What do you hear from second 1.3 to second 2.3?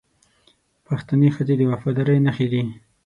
ښځې د وفادارۍ